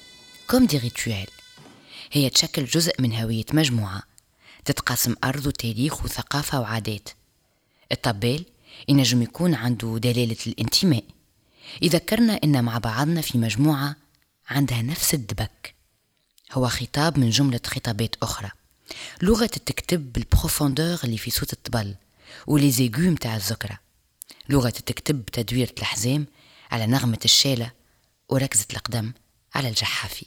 كوم 0.47 0.65
دي 0.65 0.77
ريتوال 0.77 1.27
هي 2.11 2.29
تشكل 2.29 2.65
جزء 2.65 3.01
من 3.01 3.13
هوية 3.13 3.45
مجموعة 3.53 4.03
تتقاسم 4.65 5.15
أرض 5.23 5.47
وتاريخ 5.47 6.05
وثقافة 6.05 6.59
وعادات. 6.59 7.09
الطبال 7.91 8.45
ينجم 8.89 9.21
يكون 9.21 9.53
عنده 9.55 9.97
دلالة 9.97 10.37
الانتماء. 10.47 11.03
يذكرنا 11.81 12.39
إن 12.43 12.63
مع 12.63 12.77
بعضنا 12.77 13.21
في 13.21 13.37
مجموعة 13.37 14.04
عندها 14.49 14.81
نفس 14.81 15.13
الدبك. 15.13 15.75
هو 16.51 16.67
خطاب 16.67 17.19
من 17.19 17.29
جملة 17.29 17.59
خطابات 17.65 18.15
أخرى. 18.23 18.51
لغة 19.21 19.45
تكتب 19.45 20.13
بال 20.13 20.27
profondeur 20.27 20.99
اللي 21.03 21.17
في 21.17 21.31
صوت 21.31 21.53
الطبل 21.53 21.95
و 22.47 22.53
les 22.53 22.71
échos 22.71 23.01
متاع 23.01 23.35
الذكرى. 23.35 23.77
لغة 24.49 24.69
تكتب 24.69 25.15
بتدويرة 25.15 25.73
الحزام 25.77 26.25
على 26.71 26.87
نغمة 26.87 27.19
الشالة 27.25 27.71
وركزة 28.29 28.65
القدم 28.73 29.13
على 29.55 29.69
الجحافي. 29.69 30.25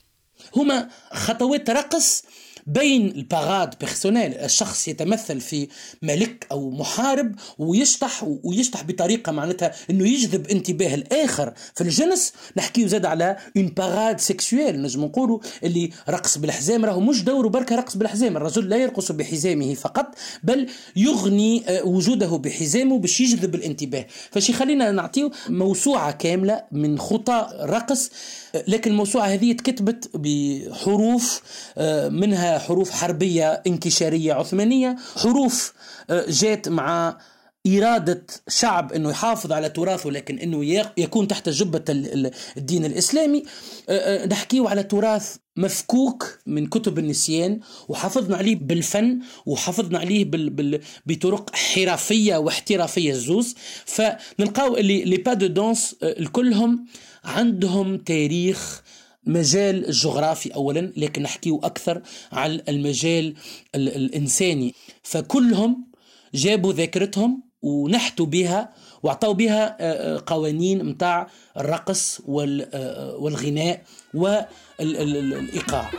هما 0.57 0.91
خطوات 1.13 1.71
رقص 1.71 2.23
بين 2.69 3.07
ال 3.07 3.17
parade 3.17 3.75
personnelle 3.81 4.35
الشخص 4.35 4.89
يتمثل 4.89 5.41
في 5.41 5.69
ملك 6.03 6.47
أو 6.53 6.71
محارب 6.71 7.35
ويشطح 7.59 8.25
ويشطح 8.45 8.83
بطريقة 8.83 9.33
معناتها 9.33 9.73
إنه 9.91 10.09
يجذب 10.09 10.47
انتباه 10.47 10.95
الآخر. 10.95 11.53
في 11.75 11.81
الجنس 11.81 12.33
نحكيو 12.57 12.89
زاد 12.89 13.07
على 13.07 13.37
une 13.57 13.67
parade 13.67 14.21
sexuelle 14.21 14.83
نجم 14.83 15.05
نقولوا 15.05 15.39
اللي 15.65 15.91
رقص 16.09 16.39
بالحزام 16.39 16.85
راهو 16.85 17.01
مش 17.01 17.23
دوره 17.25 17.49
بركه 17.49 17.77
رقص 17.77 17.97
بالحزام. 17.97 18.37
الرجل 18.37 18.69
لا 18.69 18.77
يرقص 18.77 19.13
بحزامه 19.13 19.75
فقط 19.75 20.15
بل 20.43 20.67
يغني 20.97 21.63
آه، 21.69 21.85
وجوده 21.87 22.37
بحزامه 22.37 22.99
باش 22.99 23.21
يجذب 23.21 23.55
الانتباه. 23.55 24.07
فشي 24.31 24.53
خلينا 24.53 24.91
نعطيو 24.91 25.31
موسوعة 25.49 26.11
كاملة 26.11 26.63
من 26.73 26.99
خطى 26.99 27.49
رقص 27.61 28.11
لكن 28.69 28.91
الموسوعة 28.91 29.27
هذه 29.27 29.53
تكتبت 29.53 30.11
بحروف 30.15 31.43
آه، 31.79 32.09
منها 32.09 32.59
حروف 32.59 32.91
حربية 32.91 33.63
انكشارية 33.67 34.33
عثمانية 34.33 34.97
حروف 35.17 35.73
آه، 36.11 36.25
جات 36.29 36.69
مع 36.69 37.19
إرادة 37.67 38.27
شعب 38.49 38.93
أنه 38.93 39.11
يحافظ 39.11 39.53
على 39.53 39.69
تراثه 39.69 40.11
لكن 40.11 40.39
أنه 40.39 40.65
يكون 40.97 41.29
تحت 41.29 41.49
جبة 41.49 41.85
ال- 41.89 42.13
ال- 42.27 42.31
الدين 42.57 42.85
الإسلامي. 42.85 43.43
آه، 43.89 44.27
نحكيه 44.27 44.69
على 44.69 44.83
تراث 44.83 45.37
مفكوك 45.57 46.39
من 46.47 46.67
كتب 46.67 46.99
النسيان 46.99 47.61
وحافظنا 47.89 48.37
عليه 48.37 48.57
بالفن 48.57 49.19
وحافظنا 49.47 49.99
عليه 49.99 50.25
بال 50.25 50.51
بال 50.51 50.81
بطرق 51.07 51.55
حرفية 51.57 52.37
واحترافية 52.37 53.11
الزوز 53.13 53.55
فنلقاو 53.85 54.77
اللي 54.77 55.05
les 55.05 55.17
pas 55.17 55.33
de 55.35 55.47
danse 55.47 55.97
الكلهم 56.03 56.87
عندهم 57.29 57.97
تاريخ 57.99 58.83
مجال 59.27 59.87
الجغرافي 59.87 60.55
اولا 60.55 60.93
لكن 60.97 61.23
نحكيه 61.23 61.61
أكثر 61.63 62.03
على 62.33 62.63
المجال 62.69 63.35
ال- 63.75 63.97
الإنساني. 63.97 64.75
فكلهم 65.03 65.85
جابوا 66.35 66.73
ذاكرتهم 66.73 67.43
ونحتوا 67.63 68.27
بها 68.27 68.73
واعطوا 69.03 69.33
بها 69.33 69.77
آه، 69.81 70.17
آه، 70.17 70.23
قوانين 70.27 70.85
متاع 70.85 71.27
الرقص 71.57 72.21
آه، 72.21 73.17
والغناء 73.17 73.83
والإيقاع. 74.15 75.91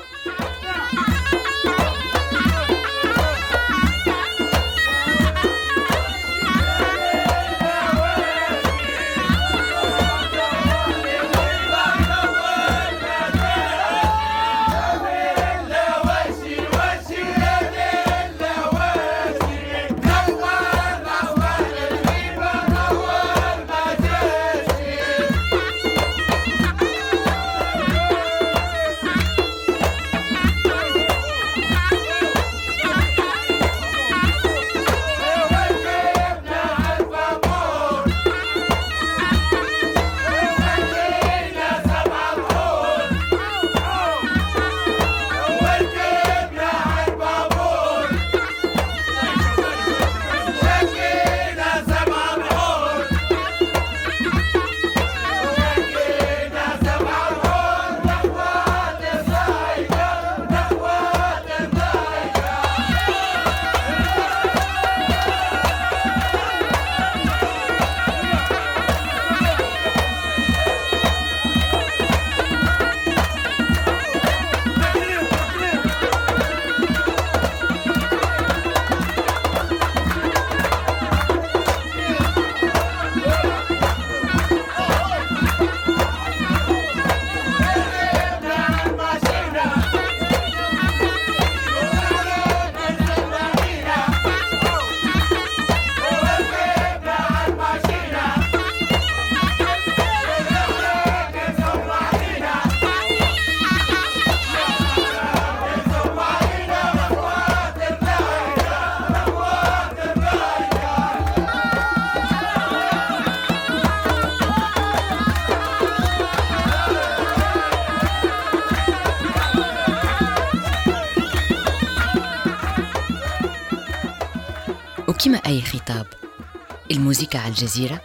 الموسيقى 127.00 127.40
على 127.40 127.50
الجزيرة 127.50 128.02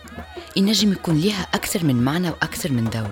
ينجم 0.57 0.93
يكون 0.93 1.21
لها 1.21 1.43
أكثر 1.43 1.85
من 1.85 2.05
معنى 2.05 2.31
وأكثر 2.31 2.73
من 2.73 2.91
دور. 2.91 3.11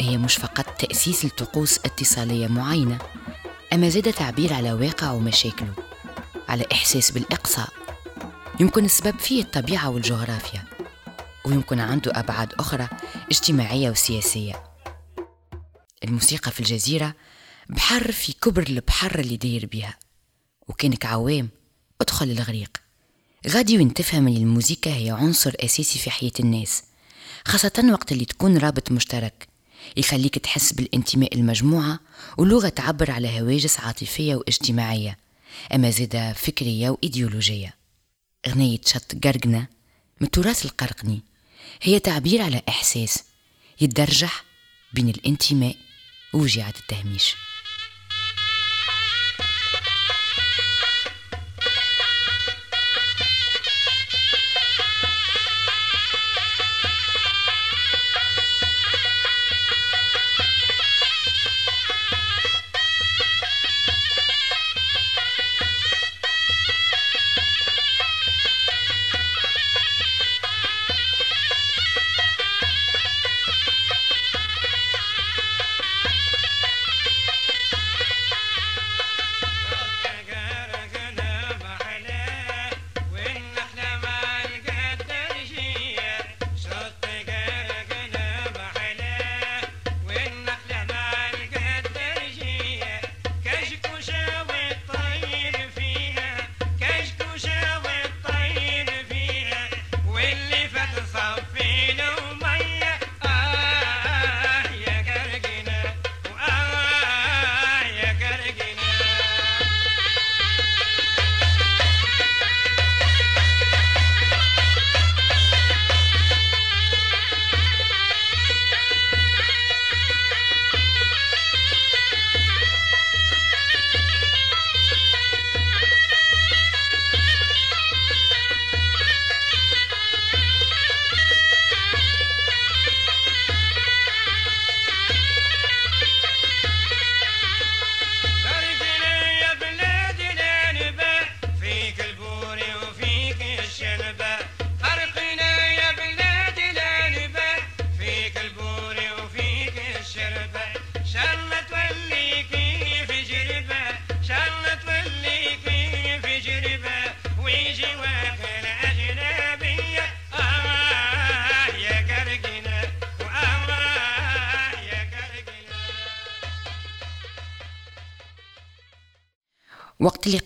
هي 0.00 0.18
مش 0.18 0.36
فقط 0.36 0.66
تأسيس 0.66 1.24
لطقوس 1.24 1.78
اتصالية 1.78 2.46
معينة 2.46 2.98
أما 3.72 3.88
زاد 3.88 4.12
تعبير 4.12 4.52
على 4.52 4.72
واقع 4.72 5.10
ومشاكله 5.10 5.72
على 6.48 6.64
إحساس 6.72 7.10
بالإقصاء. 7.10 7.68
يمكن 8.60 8.84
السبب 8.84 9.18
فيه 9.18 9.42
الطبيعة 9.42 9.90
والجغرافيا 9.90 10.64
ويمكن 11.44 11.80
عنده 11.80 12.12
أبعاد 12.14 12.52
أخرى 12.52 12.88
اجتماعية 13.30 13.90
وسياسية. 13.90 14.64
الموسيقى 16.04 16.50
في 16.50 16.60
الجزيرة 16.60 17.14
بحر 17.68 18.12
في 18.12 18.32
كبر 18.32 18.62
البحر 18.62 19.18
اللي 19.18 19.36
داير 19.36 19.66
بيها 19.66 19.98
وكانك 20.68 21.06
عوام 21.06 21.48
ادخل 22.00 22.30
الغريق. 22.30 22.87
غادي 23.46 23.76
وين 23.76 23.94
تفهم 23.94 24.28
إن 24.28 24.36
الموسيقى 24.36 24.90
هي 24.90 25.10
عنصر 25.10 25.52
أساسي 25.60 25.98
في 25.98 26.10
حياة 26.10 26.32
الناس 26.40 26.82
خاصة 27.44 27.90
وقت 27.92 28.12
اللي 28.12 28.24
تكون 28.24 28.58
رابط 28.58 28.92
مشترك. 28.92 29.48
يخليك 29.96 30.38
تحس 30.38 30.72
بالانتماء 30.72 31.34
المجموعة 31.34 32.00
ولغة 32.38 32.68
تعبر 32.68 33.10
على 33.10 33.40
هواجس 33.40 33.80
عاطفية 33.80 34.34
واجتماعية 34.36 35.18
أما 35.74 35.90
زادة 35.90 36.32
فكرية 36.32 36.90
وإيديولوجية. 36.90 37.74
أغنية 38.46 38.78
شط 38.86 39.14
قرقنة 39.24 39.66
من 40.20 40.26
التراث 40.26 40.64
القرقني 40.64 41.22
هي 41.82 41.98
تعبير 41.98 42.42
على 42.42 42.62
إحساس 42.68 43.18
يتدرجح 43.80 44.44
بين 44.92 45.08
الانتماء 45.08 45.76
ووجعة 46.34 46.74
التهميش. 46.80 47.34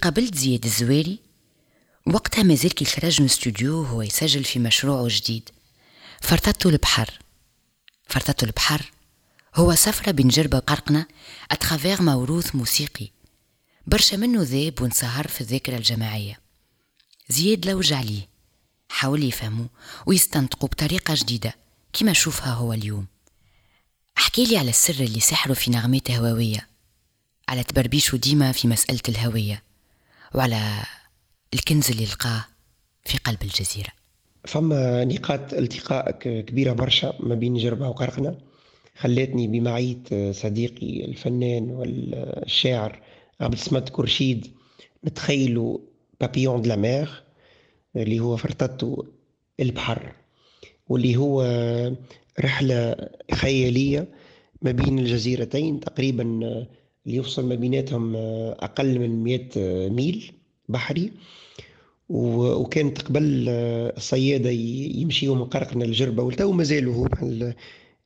قابلت 0.03 0.35
زياد 0.35 0.65
الزواري 0.65 1.19
وقتها 2.07 2.43
مازال 2.43 2.75
كي 2.75 2.85
خرج 2.85 3.21
من 3.21 3.27
استوديو 3.27 3.81
وهو 3.81 4.03
يسجل 4.03 4.45
في 4.45 4.59
مشروعه 4.59 5.05
الجديد 5.05 5.51
فرطته 6.21 6.69
البحر. 6.71 7.19
فرطته 8.07 8.45
البحر. 8.45 8.93
هو 9.55 9.75
سفرة 9.75 10.13
بين 10.13 10.29
جربة 10.29 10.57
وقرقنة 10.57 11.07
أتخافيغ 11.51 12.03
موروث 12.03 12.55
موسيقي. 12.55 13.09
برشا 13.87 14.17
منه 14.17 14.43
ذاب 14.43 14.83
وانصهر 14.83 15.29
في 15.29 15.41
الذاكرة 15.41 15.77
الجماعية. 15.77 16.41
زياد 17.29 17.67
لوج 17.67 17.93
عليه 17.93 18.29
حاول 18.89 19.25
يفهمه 19.25 19.69
ويستنطقه 20.07 20.67
بطريقة 20.67 21.15
جديدة 21.17 21.55
كما 21.93 22.13
شوفها 22.13 22.53
هو 22.53 22.73
اليوم. 22.73 23.07
احكي 24.19 24.45
لي 24.45 24.59
على 24.59 24.71
السر 24.71 25.05
اللي 25.05 25.21
سحره 25.21 25.55
في 25.55 25.71
نغمات 25.71 26.11
هواوية. 26.11 26.69
على 27.49 27.65
تبربيشه 27.65 28.17
ديما 28.17 28.53
في 28.53 28.69
مسألة 28.69 29.01
الهوية. 29.09 29.72
وعلى 30.35 30.61
الكنز 31.55 31.91
اللي 31.91 32.05
لقاه 32.05 32.45
في 33.05 33.19
قلب 33.19 33.43
الجزيرة. 33.43 33.89
فما 34.45 35.05
نقاط 35.05 35.55
التقاء 35.55 36.11
كبيرة 36.21 36.73
برشا 36.73 37.15
ما 37.21 37.35
بين 37.35 37.55
جربة 37.57 37.89
وقرقنة 37.89 38.39
خلتني 38.97 39.47
بمعية 39.47 40.33
صديقي 40.33 41.05
الفنان 41.05 41.71
والشاعر 41.71 43.03
عبد 43.41 43.53
الصمد 43.53 43.89
كرشيد 43.89 44.47
نتخيلوا 45.05 45.79
بابيون 46.21 46.63
دلا 46.63 46.77
مير 46.77 47.23
اللي 47.97 48.21
هو 48.21 48.37
فرطته 48.37 49.07
البحر 49.61 50.13
واللي 50.89 51.17
هو 51.17 51.43
رحلة 52.41 52.97
خيالية 53.35 54.09
ما 54.63 54.73
بين 54.73 54.99
الجزيرتين 54.99 55.81
تقريبا 55.81 56.41
اللي 57.07 57.17
يوصل 57.17 57.47
ما 57.49 57.55
بيناتهم 57.55 58.17
أقل 58.17 58.99
من 58.99 59.25
100 59.25 59.49
ميل 59.89 60.33
بحري. 60.69 61.13
وكانت 62.09 63.03
قبل 63.03 63.45
الصيادة 63.97 64.51
ي- 64.51 64.93
يمشيوا 64.97 65.37
من 65.37 65.45
قرقنة 65.45 65.85
لجربة 65.85 66.23
والتو 66.23 66.53
مازالوا 66.53 66.95
هو 66.95 67.07
ال- 67.23 67.55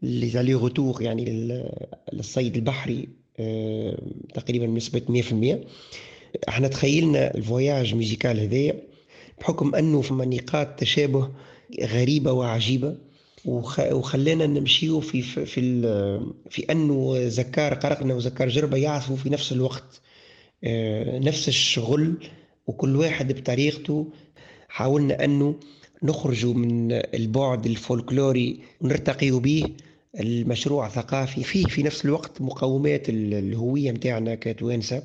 les 0.02 0.54
aller-retours 0.54 1.02
يعني 1.02 1.24
لل- 1.24 1.70
للصيد 2.12 2.56
البحري 2.56 3.08
آه، 3.38 3.98
تقريبا 4.34 4.66
بنسبة 4.66 5.02
100% 5.08 5.64
إحنا 6.48 6.68
تخيلنا 6.68 7.34
ال 7.34 7.43
voyage 7.43 7.94
musical 7.94 8.40
هذايا 8.40 8.82
بحكم 9.40 9.74
أنه 9.74 10.00
فما 10.00 10.24
نقاط 10.24 10.78
تشابه 10.80 11.28
غريبة 11.82 12.32
وعجيبة. 12.32 12.96
وخ... 13.46 13.80
وخلانا 13.80 14.46
نمشيو 14.46 15.00
في 15.00 15.22
في 15.22 15.46
في, 16.50 16.66
أنه 16.70 17.28
زكار 17.28 17.74
قرقنا 17.74 18.14
وزكار 18.14 18.48
جربة 18.48 18.76
يعزفوا 18.76 19.16
في 19.16 19.30
نفس 19.30 19.52
الوقت 19.52 20.00
آه، 20.64 21.18
نفس 21.18 21.48
الشغل 21.48 22.14
وكل 22.66 22.96
واحد 22.96 23.32
بطريقته. 23.32 24.06
حاولنا 24.68 25.24
أنه 25.24 25.54
نخرجوا 26.02 26.54
من 26.54 26.92
البعد 26.92 27.66
الفولكلوري 27.66 28.60
ونرتقي 28.80 29.30
به 29.30 29.64
المشروع 30.20 30.88
ثقافي 30.88 31.44
فيه 31.44 31.64
في 31.64 31.82
نفس 31.82 32.04
الوقت 32.04 32.40
مقومات 32.40 33.08
ال- 33.08 33.34
الهوية 33.34 33.92
متاعنا 33.92 34.34
كتوانسة. 34.34 35.02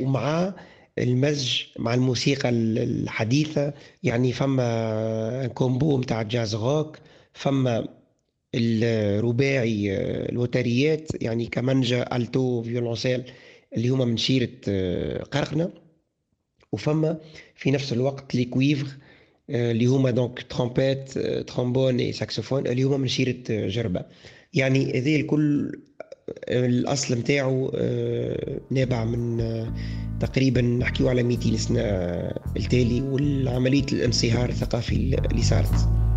ومع 0.00 0.54
المزج 0.98 1.60
مع 1.78 1.94
الموسيقى 1.94 2.48
ال- 2.48 2.78
الحديثة 2.78 3.72
يعني 4.02 4.32
فما 4.32 5.46
combo 5.46 5.96
متاع 5.96 6.22
jazz 6.22 6.54
rock 6.54 6.98
فما 7.32 7.88
الرباعي 8.54 9.96
آه، 9.96 10.28
الوتريات 10.28 11.22
يعني 11.22 11.46
كمانجا 11.46 12.16
alto 12.16 12.62
violoncelle 12.62 13.22
اللي 13.76 13.88
هما 13.88 14.04
من 14.04 14.16
شيرة 14.16 14.48
آه، 14.68 15.22
قرقنة. 15.22 15.70
وفما 16.72 17.18
في 17.56 17.70
نفس 17.70 17.92
الوقت 17.92 18.34
les 18.34 18.44
cuivres 18.44 18.86
آه، 19.50 19.70
اللي 19.72 19.86
هما 19.86 20.10
donc 20.10 20.42
trompette 20.42 21.18
trombone 21.18 21.98
et 21.98 22.12
saxophone 22.12 22.66
اللي 22.66 22.82
هما 22.82 22.96
من 22.96 23.08
شيرة 23.08 23.42
جربة. 23.48 24.04
يعني 24.54 24.98
هذه 24.98 25.20
الكل 25.20 25.72
الأصل 26.48 27.18
نتاعو 27.18 27.70
نابع 28.70 29.04
من 29.04 29.38
تقريبا 30.20 30.60
نحكيو 30.60 31.08
على 31.08 31.22
200 31.22 31.56
سنه 31.56 31.80
التالي 32.56 33.02
والعملية 33.02 33.86
الانصهار 33.92 34.48
الثقافي 34.48 34.94
اللي 35.30 35.42
صارت. 35.42 36.09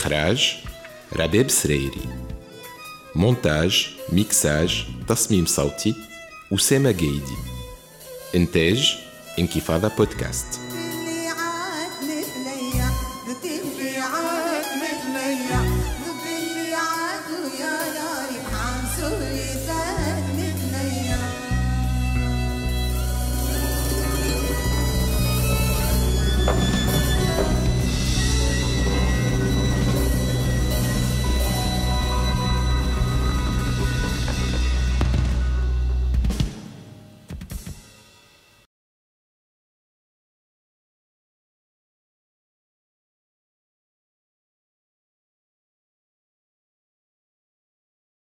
إخراج 0.00 0.56
رباب 1.16 1.50
سريري 1.50 2.08
مونتاج 3.14 3.88
ميكساج 4.12 4.84
تصميم 5.08 5.46
صوتي 5.46 5.94
أسامة 6.54 6.90
جيدي 6.90 7.36
إنتاج 8.34 8.96
انكفاضة 9.38 9.88
بودكاست 9.98 10.60